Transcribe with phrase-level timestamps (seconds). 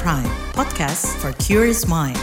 [0.00, 0.24] Prime,
[0.56, 2.16] podcast for curious mind.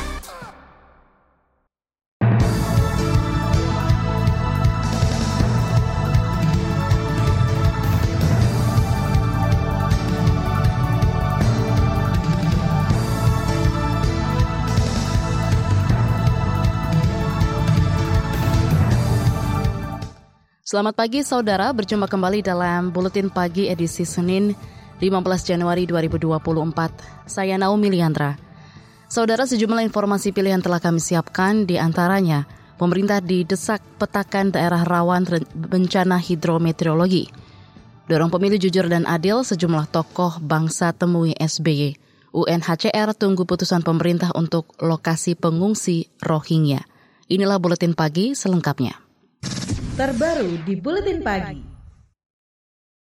[20.65, 24.57] Selamat pagi saudara, berjumpa kembali dalam Buletin Pagi edisi Senin
[24.99, 27.25] 15 Januari 2024.
[27.25, 28.35] Saya Naomi Liandra.
[29.09, 32.45] Saudara, sejumlah informasi pilihan telah kami siapkan, di antaranya
[32.77, 37.31] pemerintah didesak petakan daerah rawan bencana hidrometeorologi.
[38.05, 41.97] Dorong pemilu jujur dan adil, sejumlah tokoh bangsa temui SBY.
[42.29, 46.85] UNHCR tunggu putusan pemerintah untuk lokasi pengungsi Rohingya.
[47.25, 49.09] Inilah Buletin Pagi selengkapnya
[49.99, 51.68] terbaru di Buletin Pagi.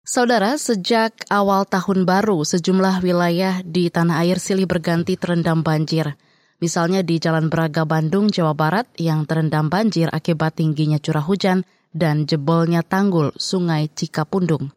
[0.02, 6.18] Saudara, sejak awal tahun baru, sejumlah wilayah di tanah air silih berganti terendam banjir.
[6.58, 11.62] Misalnya di Jalan Braga Bandung, Jawa Barat yang terendam banjir akibat tingginya curah hujan
[11.94, 14.74] dan jebolnya tanggul Sungai Cikapundung.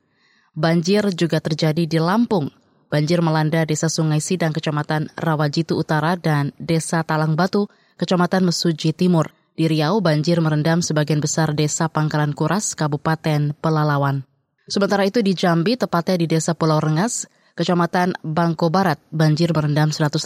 [0.54, 2.54] Banjir juga terjadi di Lampung.
[2.94, 7.66] Banjir melanda Desa Sungai Sidang, Kecamatan Rawajitu Utara dan Desa Talang Batu,
[7.98, 9.34] Kecamatan Mesuji Timur.
[9.58, 14.35] Di Riau, banjir merendam sebagian besar desa Pangkalan Kuras, Kabupaten Pelalawan.
[14.66, 20.26] Sementara itu di Jambi, tepatnya di desa Pulau Rengas, Kecamatan Bangko Barat, banjir merendam 150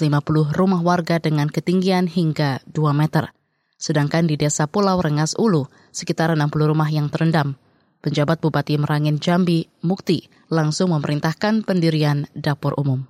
[0.56, 3.36] rumah warga dengan ketinggian hingga 2 meter.
[3.76, 7.60] Sedangkan di desa Pulau Rengas Ulu, sekitar 60 rumah yang terendam.
[8.00, 13.09] Penjabat Bupati Merangin Jambi, Mukti, langsung memerintahkan pendirian dapur umum.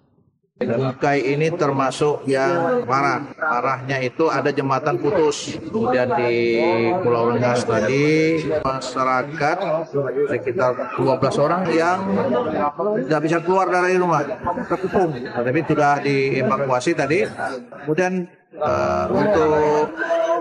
[0.59, 3.31] Bukai ini termasuk yang parah.
[3.31, 5.55] Parahnya itu ada jembatan putus.
[5.55, 6.59] Kemudian di
[6.99, 9.57] Pulau Rengas tadi masyarakat
[10.27, 11.99] sekitar 12 orang yang
[13.07, 14.27] tidak bisa keluar dari rumah,
[14.67, 15.15] terkepung.
[15.31, 17.23] Tapi sudah dievakuasi tadi.
[17.87, 18.27] Kemudian
[18.59, 19.95] uh, untuk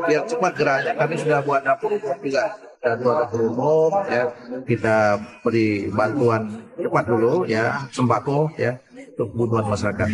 [0.08, 4.30] biar cepat geraknya kami sudah buat dapur juga dan dapur umum ya
[4.62, 8.78] kita beri bantuan cepat dulu ya sembako ya
[9.26, 10.08] kebutuhan masyarakat.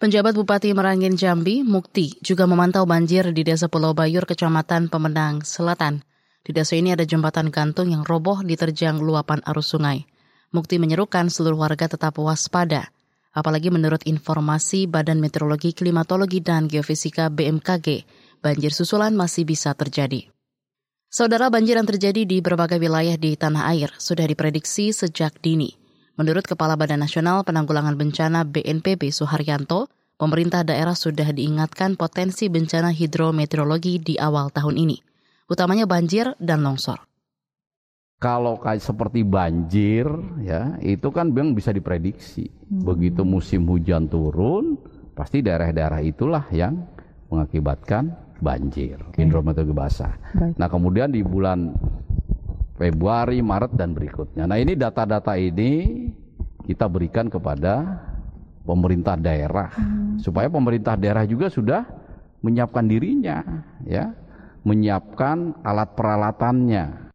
[0.00, 6.00] Penjabat Bupati Merangin Jambi, Mukti, juga memantau banjir di Desa Pulau Bayur, Kecamatan Pemenang Selatan.
[6.40, 10.08] Di desa ini ada jembatan gantung yang roboh diterjang luapan arus sungai.
[10.56, 12.88] Mukti menyerukan seluruh warga tetap waspada,
[13.36, 18.08] apalagi menurut informasi Badan Meteorologi, Klimatologi, dan Geofisika BMKG,
[18.40, 20.32] banjir susulan masih bisa terjadi.
[21.12, 25.79] Saudara banjir yang terjadi di berbagai wilayah di tanah air sudah diprediksi sejak dini.
[26.20, 29.88] Menurut Kepala Badan Nasional Penanggulangan Bencana BNPB Suharyanto,
[30.20, 35.00] pemerintah daerah sudah diingatkan potensi bencana hidrometeorologi di awal tahun ini,
[35.48, 37.00] utamanya banjir dan longsor.
[38.20, 40.04] Kalau kayak seperti banjir,
[40.44, 42.52] ya itu kan memang bisa diprediksi.
[42.68, 42.84] Hmm.
[42.84, 44.76] Begitu musim hujan turun,
[45.16, 46.84] pasti daerah-daerah itulah yang
[47.32, 48.12] mengakibatkan
[48.44, 49.24] banjir, okay.
[49.24, 50.20] hidrometeorologi basah.
[50.36, 50.52] Baik.
[50.60, 51.72] Nah kemudian di bulan
[52.80, 54.48] Februari, Maret dan berikutnya.
[54.48, 56.08] Nah ini data-data ini
[56.64, 58.00] kita berikan kepada
[58.64, 60.24] pemerintah daerah hmm.
[60.24, 61.84] supaya pemerintah daerah juga sudah
[62.40, 63.44] menyiapkan dirinya
[63.84, 64.16] ya,
[64.64, 67.12] menyiapkan alat peralatannya.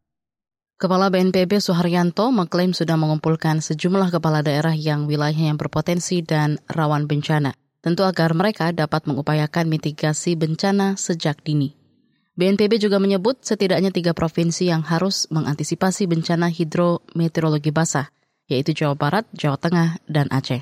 [0.75, 7.09] Kepala BNPB Suharyanto mengklaim sudah mengumpulkan sejumlah kepala daerah yang wilayahnya yang berpotensi dan rawan
[7.09, 11.84] bencana, tentu agar mereka dapat mengupayakan mitigasi bencana sejak dini.
[12.35, 18.11] BNPB juga menyebut setidaknya tiga provinsi yang harus mengantisipasi bencana hidrometeorologi basah,
[18.51, 20.59] yaitu Jawa Barat, Jawa Tengah, dan Aceh.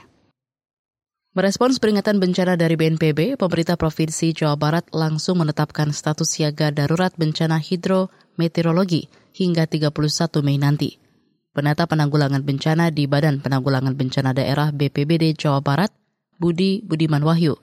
[1.34, 7.58] Merespons peringatan bencana dari BNPB, pemerintah Provinsi Jawa Barat langsung menetapkan status siaga darurat bencana
[7.58, 11.02] hidrometeorologi hingga 31 Mei nanti.
[11.50, 15.90] Penata penanggulangan bencana di Badan Penanggulangan Bencana Daerah BPBD Jawa Barat,
[16.38, 17.58] Budi Budiman Wahyu,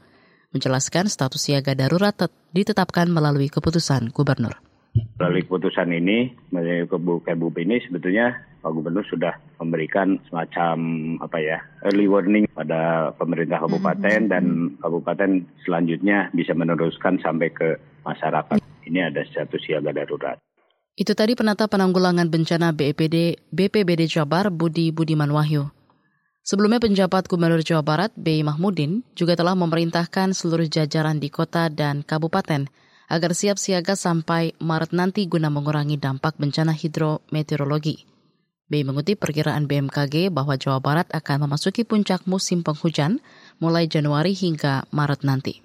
[0.50, 2.14] menjelaskan status siaga darurat
[2.50, 4.58] ditetapkan melalui keputusan gubernur.
[4.90, 10.76] Melalui keputusan ini, melalui kebukaan ini sebetulnya Pak Gubernur sudah memberikan semacam
[11.24, 11.58] apa ya
[11.88, 14.32] early warning pada pemerintah kabupaten mm-hmm.
[14.34, 14.44] dan
[14.82, 15.30] kabupaten
[15.64, 18.60] selanjutnya bisa meneruskan sampai ke masyarakat.
[18.84, 20.36] Ini ada status siaga darurat.
[20.98, 25.79] Itu tadi penata penanggulangan bencana BPD BPBD Jabar Budi Budiman Wahyu.
[26.40, 28.40] Sebelumnya penjabat Gubernur Jawa Barat, B.
[28.40, 32.66] Mahmudin, juga telah memerintahkan seluruh jajaran di kota dan kabupaten
[33.10, 38.06] agar siap siaga sampai Maret nanti guna mengurangi dampak bencana hidrometeorologi.
[38.70, 43.18] B mengutip perkiraan BMKG bahwa Jawa Barat akan memasuki puncak musim penghujan
[43.58, 45.58] mulai Januari hingga Maret nanti.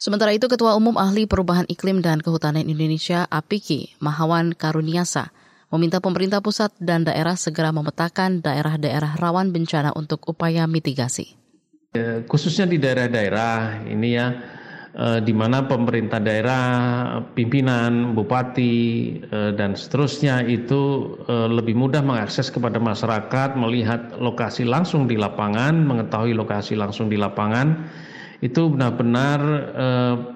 [0.00, 5.32] Sementara itu, Ketua Umum Ahli Perubahan Iklim dan Kehutanan Indonesia, APIKI, Mahawan Karuniasa,
[5.74, 11.34] meminta pemerintah pusat dan daerah segera memetakan daerah-daerah rawan bencana untuk upaya mitigasi.
[12.28, 14.26] khususnya di daerah-daerah ini ya
[14.92, 16.68] eh, di mana pemerintah daerah,
[17.32, 18.76] pimpinan, bupati
[19.24, 25.72] eh, dan seterusnya itu eh, lebih mudah mengakses kepada masyarakat, melihat lokasi langsung di lapangan,
[25.88, 27.88] mengetahui lokasi langsung di lapangan
[28.44, 29.40] itu benar-benar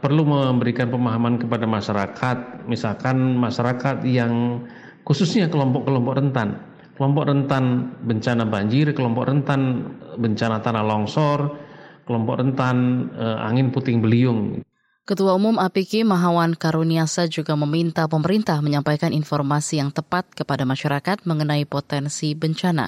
[0.01, 4.65] perlu memberikan pemahaman kepada masyarakat, misalkan masyarakat yang
[5.05, 6.61] khususnya kelompok-kelompok rentan,
[6.97, 9.89] kelompok rentan bencana banjir, kelompok rentan
[10.21, 11.57] bencana tanah longsor,
[12.05, 14.61] kelompok rentan eh, angin puting beliung.
[15.09, 21.67] Ketua Umum APIKI Mahawan Karuniasa juga meminta pemerintah menyampaikan informasi yang tepat kepada masyarakat mengenai
[21.67, 22.87] potensi bencana.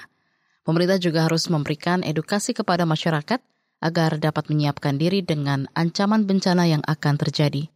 [0.62, 3.42] Pemerintah juga harus memberikan edukasi kepada masyarakat
[3.82, 7.66] agar dapat menyiapkan diri dengan ancaman bencana yang akan terjadi.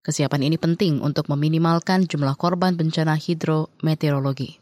[0.00, 4.56] Kesiapan ini penting untuk meminimalkan jumlah korban bencana hidrometeorologi.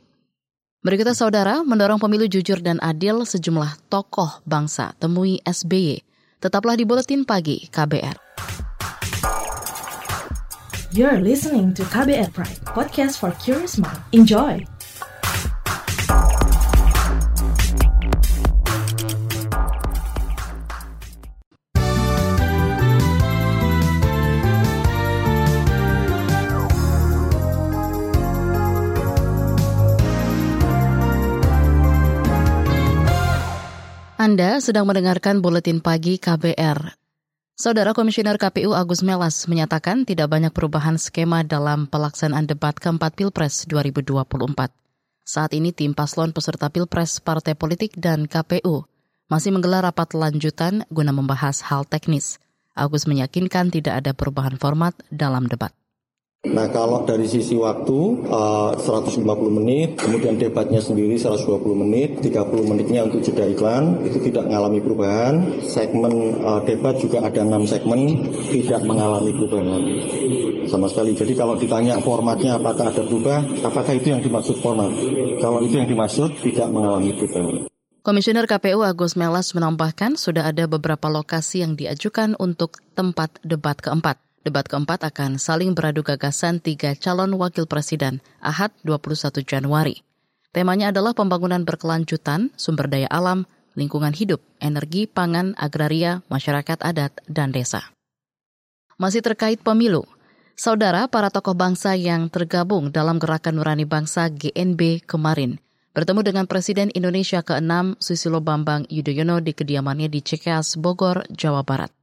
[0.82, 6.02] Berikutnya saudara, mendorong pemilu jujur dan adil sejumlah tokoh bangsa temui SBY.
[6.42, 8.18] Tetaplah di Buletin Pagi KBR.
[10.90, 14.02] You're listening to KBR Pride, podcast for curious mind.
[14.10, 14.77] Enjoy!
[34.28, 37.00] Anda sedang mendengarkan buletin pagi KBR.
[37.56, 43.64] Saudara Komisioner KPU Agus Melas menyatakan tidak banyak perubahan skema dalam pelaksanaan debat keempat Pilpres
[43.72, 44.68] 2024.
[45.24, 48.84] Saat ini tim paslon peserta Pilpres Partai Politik dan KPU
[49.32, 52.36] masih menggelar rapat lanjutan guna membahas hal teknis.
[52.76, 55.72] Agus meyakinkan tidak ada perubahan format dalam debat.
[56.46, 57.98] Nah kalau dari sisi waktu
[58.30, 59.26] uh, 150
[59.58, 61.42] menit, kemudian debatnya sendiri 120
[61.82, 65.34] menit, 30 menitnya untuk jeda iklan, itu tidak mengalami perubahan.
[65.66, 68.22] Segmen uh, debat juga ada 6 segmen,
[68.54, 69.82] tidak mengalami perubahan
[70.70, 71.18] sama sekali.
[71.18, 74.94] Jadi kalau ditanya formatnya apakah ada berubah, apakah itu yang dimaksud format?
[75.42, 77.66] Kalau itu yang dimaksud tidak mengalami perubahan.
[78.06, 84.27] Komisioner KPU Agus Melas menambahkan sudah ada beberapa lokasi yang diajukan untuk tempat debat keempat.
[84.48, 90.00] Debat keempat akan saling beradu gagasan tiga calon wakil presiden Ahad 21 Januari.
[90.56, 93.44] Temanya adalah pembangunan berkelanjutan, sumber daya alam,
[93.76, 97.92] lingkungan hidup, energi, pangan, agraria, masyarakat adat, dan desa.
[98.96, 100.08] Masih terkait pemilu,
[100.56, 105.60] saudara para tokoh bangsa yang tergabung dalam Gerakan Nurani Bangsa GNB kemarin
[105.92, 111.97] bertemu dengan Presiden Indonesia ke-6 Susilo Bambang Yudhoyono di kediamannya di Cikeas, Bogor, Jawa Barat.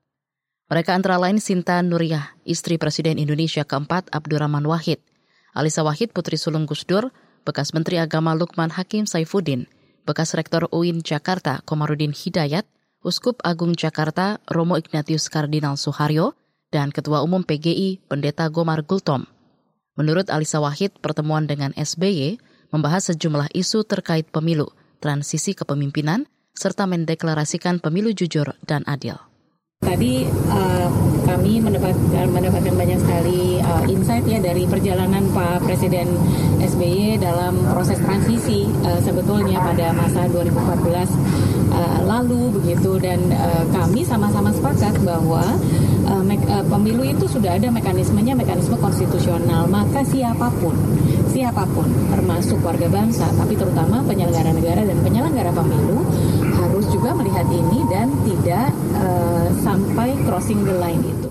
[0.66, 4.98] Mereka antara lain Sinta Nuriyah, istri Presiden Indonesia keempat Abdurrahman Wahid,
[5.54, 7.14] Alisa Wahid putri sulung Gus Dur,
[7.46, 9.70] bekas Menteri Agama Lukman Hakim Saifuddin,
[10.10, 12.66] bekas Rektor UIN Jakarta Komarudin Hidayat,
[13.06, 16.34] Uskup Agung Jakarta Romo Ignatius Kardinal Suharyo,
[16.74, 19.30] dan Ketua Umum PGI Pendeta Gomar Gultom.
[19.94, 22.42] Menurut Alisa Wahid, pertemuan dengan SBY
[22.74, 26.26] membahas sejumlah isu terkait pemilu, transisi kepemimpinan,
[26.58, 29.22] serta mendeklarasikan pemilu jujur dan adil.
[29.84, 30.88] Tadi uh,
[31.28, 36.16] kami mendapatkan mendapatkan banyak sekali uh, insight ya dari perjalanan Pak Presiden
[36.64, 42.96] SBY dalam proses transisi uh, sebetulnya pada masa 2014 uh, lalu begitu.
[43.04, 45.44] Dan uh, kami sama-sama sepakat bahwa
[46.08, 49.68] uh, uh, pemilu itu sudah ada mekanismenya mekanisme konstitusional.
[49.68, 50.76] Maka siapa pun
[51.36, 56.00] siapa pun termasuk warga bangsa tapi terutama penyelenggara negara dan penyelenggara pemilu
[56.56, 59.25] harus juga melihat ini dan tidak uh,
[59.76, 61.28] sampai crossing the line itu.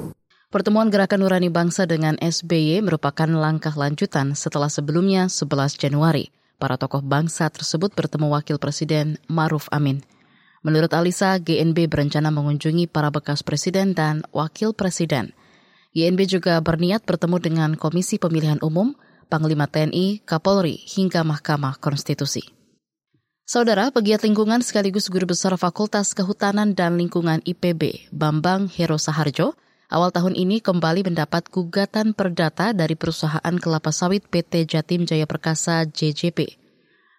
[0.52, 6.28] Pertemuan Gerakan Nurani Bangsa dengan SBY merupakan langkah lanjutan setelah sebelumnya 11 Januari.
[6.60, 10.04] Para tokoh bangsa tersebut bertemu Wakil Presiden Maruf Amin.
[10.60, 15.32] Menurut Alisa, GNB berencana mengunjungi para bekas presiden dan wakil presiden.
[15.96, 18.92] GNB juga berniat bertemu dengan Komisi Pemilihan Umum,
[19.32, 22.53] Panglima TNI, Kapolri, hingga Mahkamah Konstitusi.
[23.44, 29.52] Saudara, pegiat lingkungan sekaligus guru besar Fakultas Kehutanan dan Lingkungan IPB, Bambang Hero Saharjo,
[29.92, 35.84] awal tahun ini kembali mendapat gugatan perdata dari perusahaan kelapa sawit PT Jatim Jaya Perkasa
[35.84, 36.56] JJP.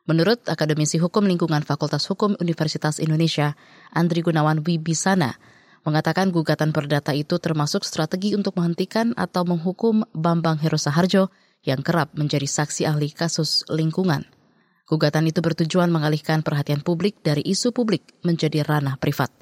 [0.10, 3.54] Menurut Akademisi Hukum Lingkungan Fakultas Hukum Universitas Indonesia,
[3.94, 5.38] Andri Gunawan Wibisana,
[5.86, 11.30] mengatakan gugatan perdata itu termasuk strategi untuk menghentikan atau menghukum Bambang Hero Saharjo
[11.62, 14.26] yang kerap menjadi saksi ahli kasus lingkungan.
[14.86, 19.34] Gugatan itu bertujuan mengalihkan perhatian publik dari isu publik menjadi ranah privat.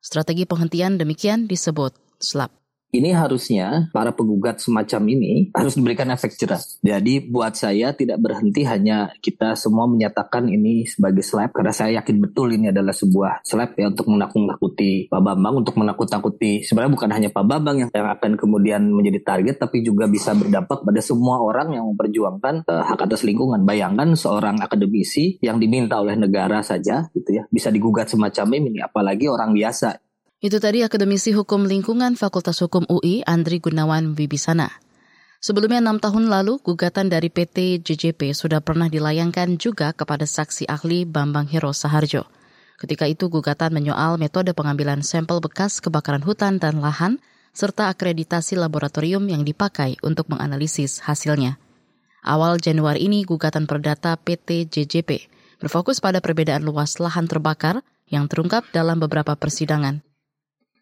[0.00, 2.65] Strategi penghentian demikian disebut SLAP.
[2.98, 6.60] Ini harusnya para penggugat semacam ini harus diberikan efek jerah.
[6.80, 12.16] Jadi buat saya tidak berhenti hanya kita semua menyatakan ini sebagai slap karena saya yakin
[12.22, 17.28] betul ini adalah sebuah slap ya untuk menakut-nakuti Pak Bambang untuk menakut-nakuti sebenarnya bukan hanya
[17.32, 21.84] Pak Bambang yang, akan kemudian menjadi target tapi juga bisa berdampak pada semua orang yang
[21.90, 23.66] memperjuangkan uh, hak atas lingkungan.
[23.66, 29.26] Bayangkan seorang akademisi yang diminta oleh negara saja gitu ya bisa digugat semacam ini apalagi
[29.26, 30.05] orang biasa
[30.44, 34.68] itu tadi akademisi hukum lingkungan Fakultas Hukum UI Andri Gunawan Wibisana.
[35.40, 41.08] Sebelumnya enam tahun lalu, gugatan dari PT JJP sudah pernah dilayangkan juga kepada saksi ahli
[41.08, 42.28] Bambang Hero Saharjo.
[42.76, 47.16] Ketika itu gugatan menyoal metode pengambilan sampel bekas kebakaran hutan dan lahan,
[47.56, 51.56] serta akreditasi laboratorium yang dipakai untuk menganalisis hasilnya.
[52.20, 57.80] Awal Januari ini gugatan perdata PT JJP berfokus pada perbedaan luas lahan terbakar
[58.12, 60.05] yang terungkap dalam beberapa persidangan.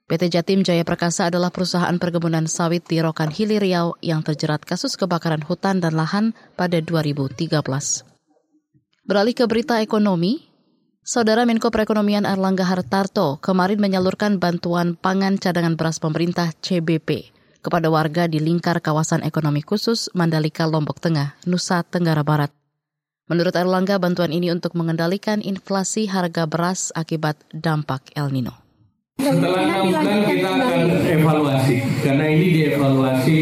[0.05, 5.01] PT Jatim Jaya Perkasa adalah perusahaan perkebunan sawit di Rokan Hilir Riau yang terjerat kasus
[5.01, 7.49] kebakaran hutan dan lahan pada 2013.
[9.09, 10.45] Beralih ke berita ekonomi,
[11.01, 17.33] Saudara Menko Perekonomian Erlangga Hartarto kemarin menyalurkan bantuan pangan cadangan beras pemerintah CBP
[17.65, 22.53] kepada warga di lingkar kawasan ekonomi khusus Mandalika Lombok Tengah, Nusa Tenggara Barat.
[23.25, 28.64] Menurut Erlangga, bantuan ini untuk mengendalikan inflasi harga beras akibat dampak El Nino.
[29.25, 33.37] Setelah enam bulan kita akan evaluasi karena ini dievaluasi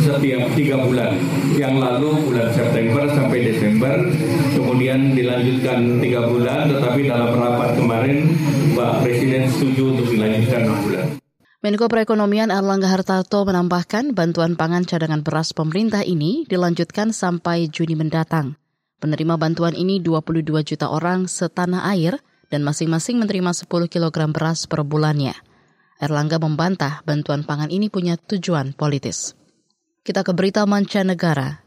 [0.00, 1.20] setiap tiga bulan.
[1.52, 4.08] Yang lalu bulan September sampai Desember,
[4.56, 8.18] kemudian dilanjutkan tiga bulan, tetapi dalam rapat kemarin
[8.72, 11.06] Pak Presiden setuju untuk dilanjutkan enam bulan.
[11.60, 18.56] Menko Perekonomian Erlangga Hartarto menambahkan bantuan pangan cadangan beras pemerintah ini dilanjutkan sampai Juni mendatang.
[18.98, 22.16] Penerima bantuan ini 22 juta orang setanah air
[22.48, 25.36] dan masing-masing menerima 10 kg beras per bulannya.
[25.98, 29.34] Erlangga membantah bantuan pangan ini punya tujuan politis.
[30.06, 31.60] Kita ke berita mancanegara.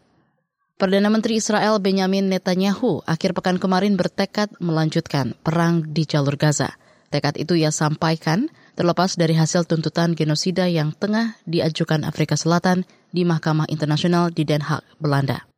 [0.80, 6.74] Perdana Menteri Israel Benjamin Netanyahu akhir pekan kemarin bertekad melanjutkan perang di jalur Gaza.
[7.14, 13.28] Tekad itu ia sampaikan terlepas dari hasil tuntutan genosida yang tengah diajukan Afrika Selatan di
[13.28, 15.51] Mahkamah Internasional di Den Haag, Belanda.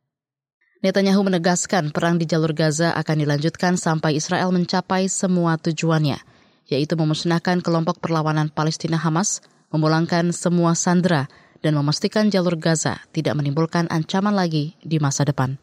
[0.84, 6.20] Netanyahu menegaskan perang di jalur Gaza akan dilanjutkan sampai Israel mencapai semua tujuannya,
[6.68, 9.40] yaitu memusnahkan kelompok perlawanan Palestina Hamas,
[9.72, 11.24] memulangkan semua sandera,
[11.64, 15.56] dan memastikan jalur Gaza tidak menimbulkan ancaman lagi di masa depan.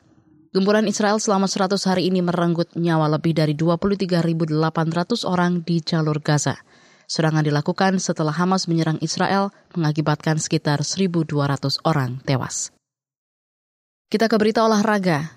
[0.58, 4.58] Gempuran Israel selama 100 hari ini merenggut nyawa lebih dari 23.800
[5.30, 6.58] orang di jalur Gaza.
[7.06, 11.30] Serangan dilakukan setelah Hamas menyerang Israel mengakibatkan sekitar 1.200
[11.86, 12.74] orang tewas.
[14.12, 15.32] Kita ke berita olahraga.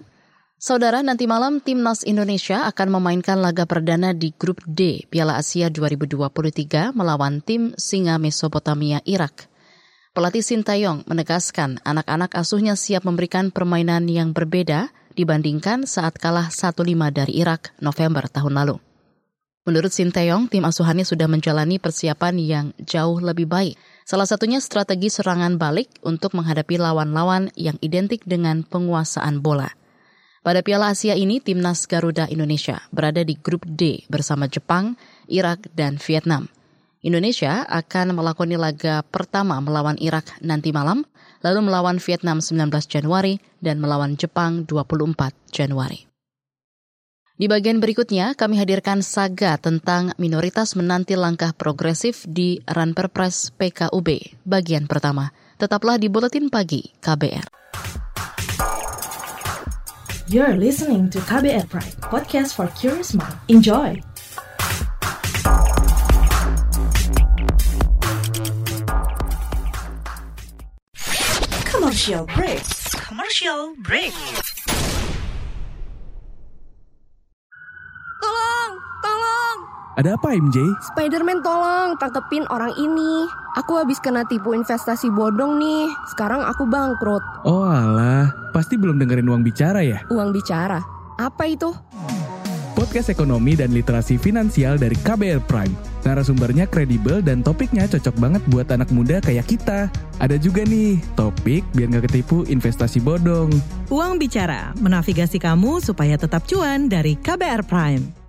[0.59, 6.91] Saudara, nanti malam timnas Indonesia akan memainkan laga perdana di Grup D Piala Asia 2023
[6.91, 9.47] melawan tim Singa Mesopotamia Irak.
[10.11, 16.75] Pelatih Sintayong menegaskan anak-anak asuhnya siap memberikan permainan yang berbeda dibandingkan saat kalah 1-5
[17.15, 18.83] dari Irak November tahun lalu.
[19.71, 23.79] Menurut Sinteyong, tim asuhannya sudah menjalani persiapan yang jauh lebih baik.
[24.05, 29.73] Salah satunya strategi serangan balik untuk menghadapi lawan-lawan yang identik dengan penguasaan bola.
[30.45, 35.97] Pada Piala Asia ini, timnas Garuda Indonesia berada di grup D bersama Jepang, Irak, dan
[35.97, 36.53] Vietnam.
[37.01, 41.09] Indonesia akan melakoni laga pertama melawan Irak nanti malam,
[41.41, 46.14] lalu melawan Vietnam 19 Januari dan melawan Jepang 24 Januari.
[47.35, 54.87] Di bagian berikutnya, kami hadirkan saga tentang minoritas menanti langkah progresif di Ranperpres PKUB, bagian
[54.87, 55.35] pertama.
[55.59, 57.51] Tetaplah di Buletin Pagi KBR.
[60.31, 63.35] You're listening to KBR Pride, podcast for curious mind.
[63.51, 63.99] Enjoy!
[71.67, 72.63] Commercial break.
[72.95, 74.15] Commercial break.
[79.95, 80.59] Ada apa MJ?
[80.91, 83.31] Spiderman tolong tangkepin orang ini.
[83.55, 85.87] Aku habis kena tipu investasi bodong nih.
[86.11, 87.23] Sekarang aku bangkrut.
[87.47, 90.03] Oh alah, pasti belum dengerin uang bicara ya?
[90.11, 90.83] Uang bicara?
[91.15, 91.71] Apa itu?
[92.75, 95.71] Podcast ekonomi dan literasi finansial dari KBR Prime.
[96.03, 99.87] Narasumbernya kredibel dan topiknya cocok banget buat anak muda kayak kita.
[100.19, 103.55] Ada juga nih, topik biar nggak ketipu investasi bodong.
[103.95, 108.24] Uang Bicara, menavigasi kamu supaya tetap cuan dari KBR Prime.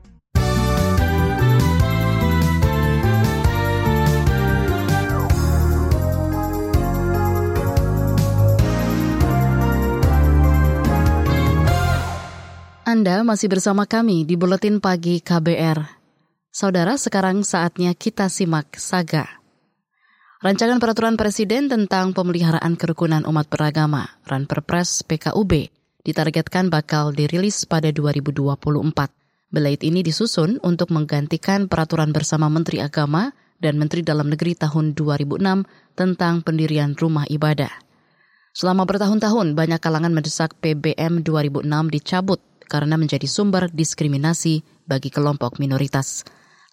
[12.96, 15.84] Anda masih bersama kami di Buletin Pagi KBR.
[16.48, 19.28] Saudara, sekarang saatnya kita simak Saga.
[20.40, 25.68] Rancangan Peraturan Presiden tentang Pemeliharaan Kerukunan Umat Beragama, Ranperpres PKUB,
[26.08, 28.64] ditargetkan bakal dirilis pada 2024.
[29.52, 36.00] Belait ini disusun untuk menggantikan peraturan bersama Menteri Agama dan Menteri Dalam Negeri tahun 2006
[36.00, 37.76] tentang pendirian rumah ibadah.
[38.56, 46.26] Selama bertahun-tahun, banyak kalangan mendesak PBM 2006 dicabut karena menjadi sumber diskriminasi bagi kelompok minoritas.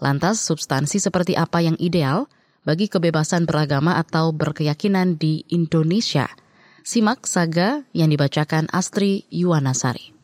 [0.03, 2.27] Lantas, substansi seperti apa yang ideal–
[2.63, 6.31] bagi kebebasan beragama atau berkeyakinan di Indonesia.
[6.83, 10.15] Simak saga yang dibacakan Astri Yuwanasari.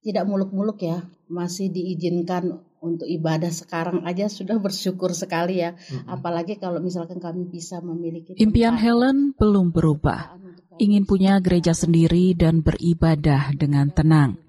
[0.00, 5.76] Tidak muluk-muluk ya, masih diizinkan untuk ibadah sekarang aja sudah bersyukur sekali ya.
[6.08, 10.38] Apalagi kalau misalkan kami bisa memiliki Impian Helen belum berubah.
[10.76, 14.45] Ingin punya gereja sendiri dan beribadah dengan tenang.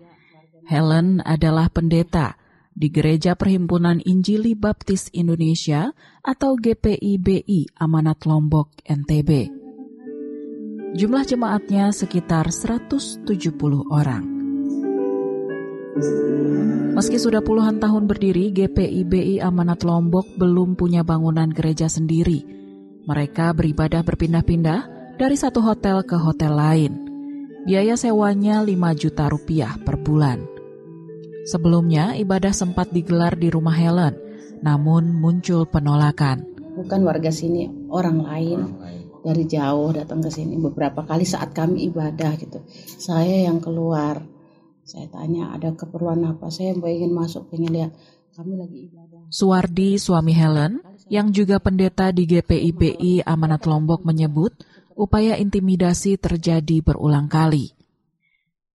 [0.67, 2.35] Helen adalah pendeta
[2.75, 9.47] di Gereja Perhimpunan Injili Baptis Indonesia atau GPIBI Amanat Lombok NTB.
[10.91, 13.23] Jumlah jemaatnya sekitar 170
[13.87, 14.27] orang.
[16.99, 22.43] Meski sudah puluhan tahun berdiri, GPIBI Amanat Lombok belum punya bangunan gereja sendiri.
[23.07, 26.93] Mereka beribadah berpindah-pindah dari satu hotel ke hotel lain.
[27.63, 30.56] Biaya sewanya 5 juta rupiah per bulan.
[31.47, 34.19] Sebelumnya, ibadah sempat digelar di rumah Helen,
[34.59, 36.43] namun muncul penolakan.
[36.75, 38.59] Bukan warga sini, orang lain
[39.23, 42.59] dari jauh datang ke sini beberapa kali saat kami ibadah gitu.
[42.99, 44.19] Saya yang keluar,
[44.83, 47.91] saya tanya ada keperluan apa, saya ingin masuk, pengen lihat
[48.35, 49.31] kami lagi ibadah.
[49.31, 54.51] Suwardi, suami Helen, yang juga pendeta di GPIBI Amanat Lombok menyebut,
[54.99, 57.71] upaya intimidasi terjadi berulang kali.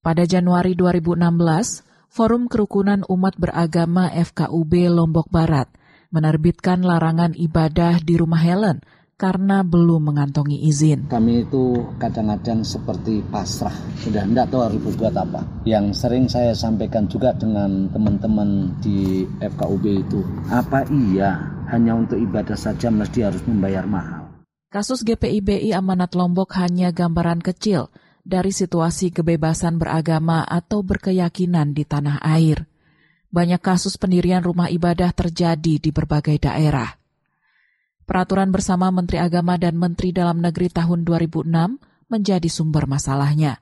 [0.02, 5.72] Pada Januari 2016, Forum Kerukunan Umat Beragama FKUB Lombok Barat
[6.12, 8.84] menerbitkan larangan ibadah di rumah Helen
[9.16, 11.08] karena belum mengantongi izin.
[11.08, 15.40] Kami itu kadang-kadang seperti pasrah, sudah tidak tahu harus berbuat apa.
[15.64, 20.20] Yang sering saya sampaikan juga dengan teman-teman di FKUB itu,
[20.52, 24.28] apa iya hanya untuk ibadah saja mesti harus membayar mahal?
[24.68, 27.88] Kasus GPIBI Amanat Lombok hanya gambaran kecil
[28.22, 32.70] dari situasi kebebasan beragama atau berkeyakinan di tanah air.
[33.32, 36.94] Banyak kasus pendirian rumah ibadah terjadi di berbagai daerah.
[38.06, 41.48] Peraturan bersama Menteri Agama dan Menteri Dalam Negeri tahun 2006
[42.12, 43.58] menjadi sumber masalahnya.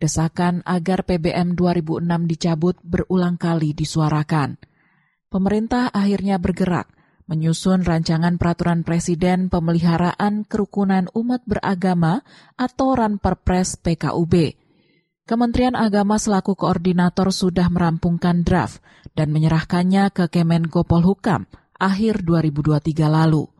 [0.00, 4.56] Desakan agar PBM 2006 dicabut berulang kali disuarakan.
[5.28, 6.95] Pemerintah akhirnya bergerak
[7.26, 12.22] menyusun rancangan peraturan presiden pemeliharaan kerukunan umat beragama
[12.54, 14.54] atau Ranperpres PKUB.
[15.26, 18.78] Kementerian Agama selaku koordinator sudah merampungkan draft
[19.18, 23.50] dan menyerahkannya ke Kemenko Polhukam akhir 2023 lalu.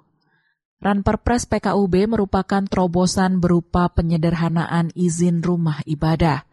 [0.79, 6.47] Ranperpres PKUB merupakan terobosan berupa penyederhanaan izin rumah ibadah.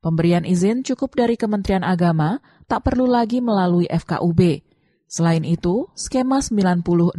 [0.00, 4.73] Pemberian izin cukup dari Kementerian Agama, tak perlu lagi melalui FKUB
[5.06, 7.14] Selain itu, skema 90-60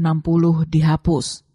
[0.67, 1.45] dihapus.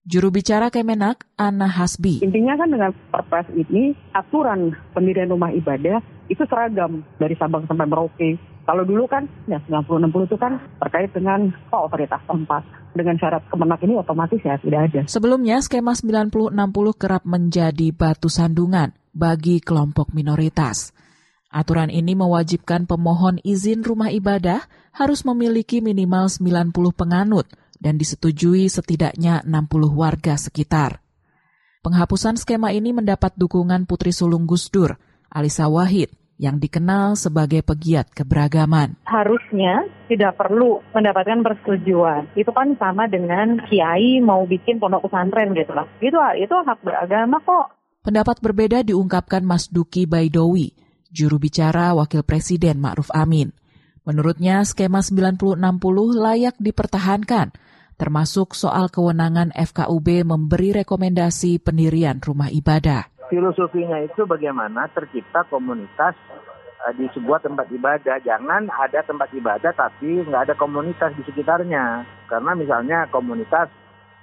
[0.00, 2.24] Juru bicara Kemenak, Ana Hasbi.
[2.24, 6.00] Intinya kan dengan perpres ini, aturan pendirian rumah ibadah
[6.32, 8.40] itu seragam dari Sabang sampai Merauke.
[8.64, 12.64] Kalau dulu kan, ya 90-60 itu kan terkait dengan oh, otoritas tempat.
[12.90, 15.00] Dengan syarat kemenak ini otomatis ya tidak ada.
[15.06, 16.54] Sebelumnya, skema 90-60
[16.98, 20.90] kerap menjadi batu sandungan bagi kelompok minoritas.
[21.50, 27.50] Aturan ini mewajibkan pemohon izin rumah ibadah harus memiliki minimal 90 penganut
[27.82, 31.02] dan disetujui setidaknya 60 warga sekitar.
[31.82, 34.94] Penghapusan skema ini mendapat dukungan Putri Sulung Gus Dur,
[35.26, 39.02] Alisa Wahid, yang dikenal sebagai pegiat keberagaman.
[39.10, 42.30] Harusnya tidak perlu mendapatkan persetujuan.
[42.32, 45.90] Itu kan sama dengan kiai mau bikin pondok pesantren gitu lah.
[45.98, 47.74] Itu itu hak beragama kok.
[48.00, 50.72] Pendapat berbeda diungkapkan Mas Duki Baidowi,
[51.10, 53.50] juru bicara Wakil Presiden Ma'ruf Amin.
[54.06, 55.60] Menurutnya skema 90-60
[56.16, 57.52] layak dipertahankan,
[58.00, 63.12] termasuk soal kewenangan FKUB memberi rekomendasi pendirian rumah ibadah.
[63.28, 66.16] Filosofinya itu bagaimana tercipta komunitas
[66.88, 68.18] eh, di sebuah tempat ibadah.
[68.24, 72.02] Jangan ada tempat ibadah tapi nggak ada komunitas di sekitarnya.
[72.26, 73.68] Karena misalnya komunitas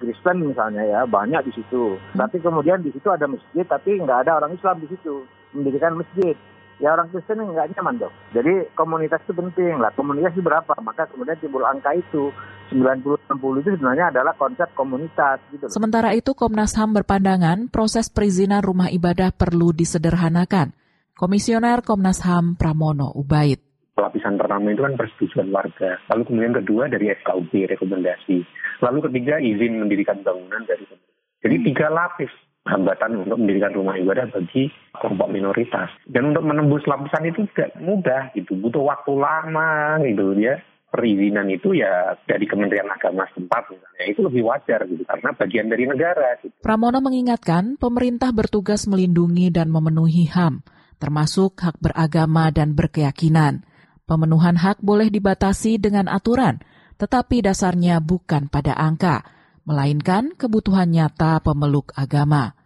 [0.02, 1.96] Kristen misalnya ya banyak di situ.
[2.18, 5.24] Tapi kemudian di situ ada masjid tapi nggak ada orang Islam di situ
[5.56, 6.36] mendirikan masjid
[6.78, 8.14] ya orang Kristen nggak nyaman dong.
[8.34, 9.92] Jadi komunitas itu penting lah.
[9.98, 10.74] Komunitas itu berapa?
[10.82, 12.30] Maka kemudian timbul angka itu
[12.70, 15.40] 90-60 itu sebenarnya adalah konsep komunitas.
[15.50, 15.72] Gitu.
[15.72, 20.76] Sementara itu Komnas HAM berpandangan proses perizinan rumah ibadah perlu disederhanakan.
[21.18, 23.64] Komisioner Komnas HAM Pramono Ubaid.
[23.98, 25.98] Lapisan pertama itu kan persetujuan warga.
[26.14, 28.46] Lalu kemudian kedua dari FKUB rekomendasi.
[28.86, 32.30] Lalu ketiga izin mendirikan bangunan dari pemerintah Jadi tiga lapis
[32.68, 35.90] hambatan untuk mendirikan rumah ibadah bagi kelompok minoritas.
[36.04, 40.60] Dan untuk menembus lapisan itu tidak mudah gitu, butuh waktu lama gitu ya.
[40.88, 45.84] Perizinan itu ya dari Kementerian Agama setempat misalnya itu lebih wajar gitu karena bagian dari
[45.84, 46.40] negara.
[46.40, 46.56] Gitu.
[46.64, 50.64] Pramono mengingatkan pemerintah bertugas melindungi dan memenuhi HAM,
[50.96, 53.68] termasuk hak beragama dan berkeyakinan.
[54.08, 56.64] Pemenuhan hak boleh dibatasi dengan aturan,
[56.96, 59.28] tetapi dasarnya bukan pada angka,
[59.68, 62.57] melainkan kebutuhan nyata pemeluk agama.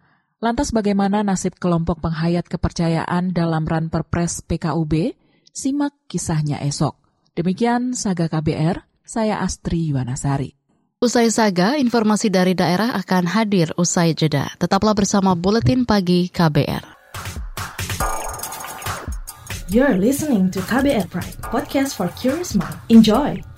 [0.42, 5.14] Lantas bagaimana nasib kelompok penghayat kepercayaan dalam Ranperpres PKUB?
[5.54, 6.98] Simak kisahnya esok.
[7.38, 10.50] Demikian Saga KBR, saya Astri Yuwanasari.
[10.98, 14.50] Usai Saga, informasi dari daerah akan hadir usai jeda.
[14.58, 16.90] Tetaplah bersama Buletin Pagi KBR.
[19.70, 22.74] You're listening to KBR Pride, podcast for curious mind.
[22.90, 23.51] Enjoy!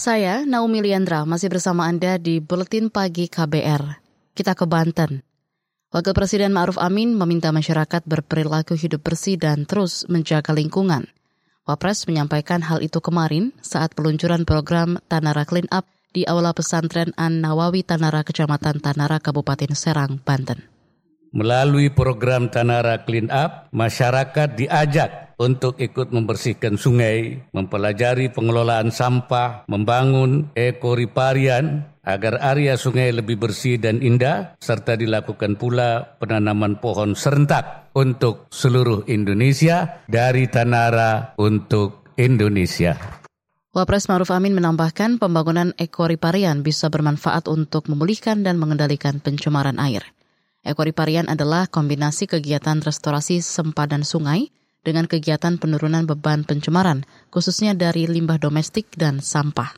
[0.00, 4.00] Saya Naomi Liandra masih bersama Anda di Buletin Pagi KBR.
[4.32, 5.20] Kita ke Banten.
[5.92, 11.04] Wakil Presiden Ma'ruf Amin meminta masyarakat berperilaku hidup bersih dan terus menjaga lingkungan.
[11.68, 15.84] Wapres menyampaikan hal itu kemarin saat peluncuran program Tanara Clean Up
[16.16, 20.64] di Aula Pesantren An Nawawi Tanara Kecamatan Tanara Kabupaten Serang, Banten.
[21.36, 30.52] Melalui program Tanara Clean Up, masyarakat diajak untuk ikut membersihkan sungai, mempelajari pengelolaan sampah, membangun
[30.52, 38.52] ekoriparian agar area sungai lebih bersih dan indah, serta dilakukan pula penanaman pohon serentak untuk
[38.52, 43.00] seluruh Indonesia dari Tanara untuk Indonesia.
[43.70, 50.04] Wapres Maruf Amin menambahkan pembangunan ekoriparian bisa bermanfaat untuk memulihkan dan mengendalikan pencemaran air.
[50.60, 58.40] Ekoriparian adalah kombinasi kegiatan restorasi sempadan sungai, dengan kegiatan penurunan beban pencemaran, khususnya dari limbah
[58.40, 59.76] domestik dan sampah.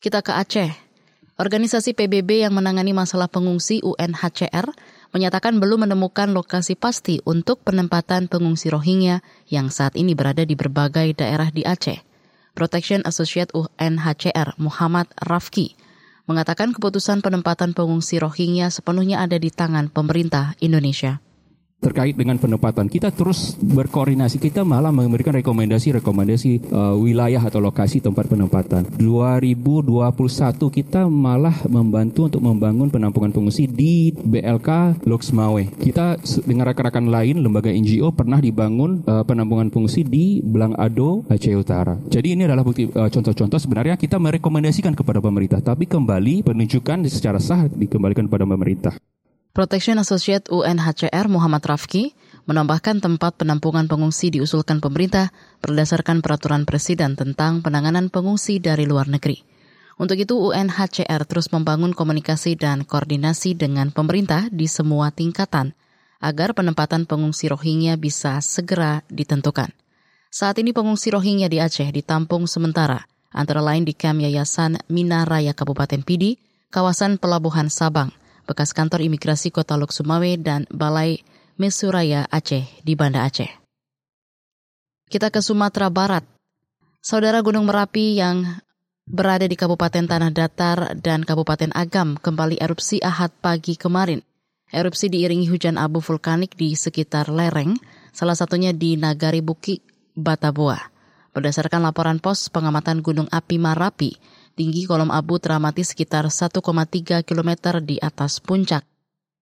[0.00, 0.72] Kita ke Aceh.
[1.36, 4.72] Organisasi PBB yang menangani masalah pengungsi UNHCR
[5.12, 9.20] menyatakan belum menemukan lokasi pasti untuk penempatan pengungsi Rohingya
[9.52, 12.00] yang saat ini berada di berbagai daerah di Aceh.
[12.56, 15.76] Protection Associate UNHCR Muhammad Rafki
[16.24, 21.20] mengatakan keputusan penempatan pengungsi Rohingya sepenuhnya ada di tangan pemerintah Indonesia
[21.86, 22.90] terkait dengan penempatan.
[22.90, 24.42] Kita terus berkoordinasi.
[24.42, 28.90] Kita malah memberikan rekomendasi-rekomendasi uh, wilayah atau lokasi tempat penempatan.
[28.98, 30.02] 2021
[30.82, 37.70] kita malah membantu untuk membangun penampungan pengungsi di BLK Loksmawe kita dengan rekan-rekan lain lembaga
[37.70, 41.94] NGO pernah dibangun uh, penampungan pengungsi di Belang Ado Aceh Utara.
[42.10, 43.62] Jadi ini adalah bukti uh, contoh-contoh.
[43.62, 48.96] Sebenarnya kita merekomendasikan kepada pemerintah tapi kembali penunjukan secara sah dikembalikan kepada pemerintah
[49.56, 52.12] Protection Associate UNHCR Muhammad Rafki
[52.44, 55.32] menambahkan tempat penampungan pengungsi diusulkan pemerintah
[55.64, 59.40] berdasarkan peraturan presiden tentang penanganan pengungsi dari luar negeri.
[59.96, 65.72] Untuk itu UNHCR terus membangun komunikasi dan koordinasi dengan pemerintah di semua tingkatan
[66.20, 69.72] agar penempatan pengungsi Rohingya bisa segera ditentukan.
[70.28, 76.04] Saat ini pengungsi Rohingya di Aceh ditampung sementara, antara lain di kamp Yayasan Minaraya Kabupaten
[76.04, 76.36] Pidi,
[76.68, 78.12] kawasan Pelabuhan Sabang,
[78.46, 81.20] bekas kantor imigrasi Kota Lok Sumawe dan Balai
[81.58, 83.50] Mesuraya Aceh di Banda Aceh.
[85.06, 86.22] Kita ke Sumatera Barat.
[87.02, 88.42] Saudara Gunung Merapi yang
[89.06, 94.22] berada di Kabupaten Tanah Datar dan Kabupaten Agam kembali erupsi Ahad pagi kemarin.
[94.74, 97.78] Erupsi diiringi hujan abu vulkanik di sekitar lereng,
[98.10, 99.78] salah satunya di Nagari Buki,
[100.18, 100.90] Bataboa.
[101.30, 104.18] Berdasarkan laporan pos pengamatan Gunung Api Marapi,
[104.56, 107.50] tinggi kolom abu teramati sekitar 1,3 km
[107.84, 108.88] di atas puncak.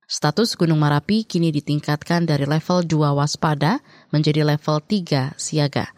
[0.04, 3.80] Status Gunung Marapi kini ditingkatkan dari level 2 waspada
[4.12, 5.88] menjadi level 3 siaga.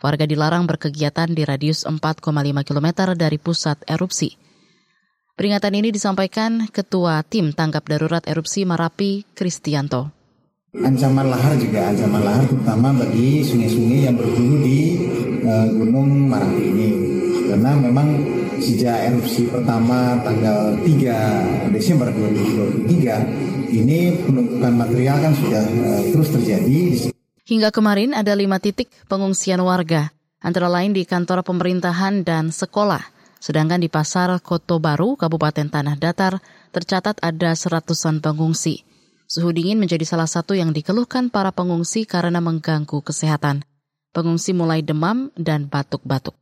[0.00, 2.24] Warga dilarang berkegiatan di radius 4,5
[2.64, 4.32] km dari pusat erupsi.
[5.36, 10.08] Peringatan ini disampaikan Ketua Tim Tanggap Darurat Erupsi Marapi, Kristianto.
[10.72, 14.80] Ancaman lahar juga ancaman lahar terutama bagi sungai-sungai yang berhulu di
[15.44, 16.88] uh, Gunung Marapi ini.
[17.50, 18.08] Karena memang
[18.60, 27.10] sejak erupsi pertama tanggal 3 Desember 2023 ini penumpukan material kan sudah uh, terus terjadi.
[27.48, 33.02] Hingga kemarin ada lima titik pengungsian warga, antara lain di kantor pemerintahan dan sekolah.
[33.40, 38.84] Sedangkan di Pasar Koto Baru, Kabupaten Tanah Datar, tercatat ada seratusan pengungsi.
[39.24, 43.64] Suhu dingin menjadi salah satu yang dikeluhkan para pengungsi karena mengganggu kesehatan.
[44.10, 46.39] Pengungsi mulai demam dan batuk-batuk.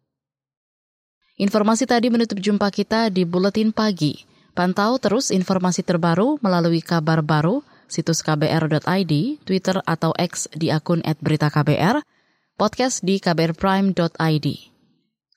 [1.39, 4.27] Informasi tadi menutup jumpa kita di Buletin Pagi.
[4.59, 9.13] Pantau terus informasi terbaru melalui kabar baru, situs kbr.id,
[9.47, 12.03] Twitter atau X di akun @beritaKBR,
[12.59, 14.47] podcast di kbrprime.id.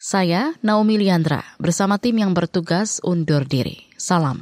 [0.01, 3.85] Saya Naomi Liandra bersama tim yang bertugas undur diri.
[3.93, 4.41] Salam.